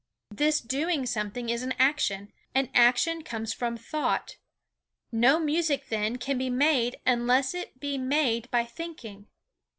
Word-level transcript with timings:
This 0.31 0.61
doing 0.61 1.05
something 1.05 1.49
is 1.49 1.61
an 1.61 1.75
action, 1.77 2.33
and 2.55 2.71
action 2.73 3.21
comes 3.21 3.53
from 3.53 3.77
thought. 3.77 4.37
No 5.11 5.37
music, 5.37 5.89
then, 5.89 6.17
can 6.17 6.39
be 6.39 6.49
made 6.49 6.99
unless 7.05 7.53
it 7.53 7.79
be 7.79 7.99
made 7.99 8.49
by 8.49 8.65
thinking. 8.65 9.27